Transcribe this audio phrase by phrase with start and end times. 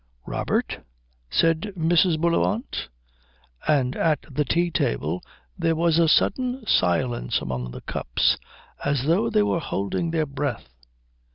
[0.25, 0.79] "Robert?"
[1.29, 2.19] said Mrs.
[2.19, 2.87] Bullivant;
[3.67, 5.21] and at the tea table
[5.59, 8.39] there was a sudden silence among the cups,
[8.83, 10.69] as though they were holding their breath.